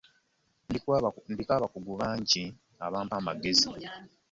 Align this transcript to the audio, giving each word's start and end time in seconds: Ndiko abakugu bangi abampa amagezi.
Ndiko 1.33 1.51
abakugu 1.57 1.91
bangi 1.99 2.43
abampa 2.85 3.15
amagezi. 3.21 3.67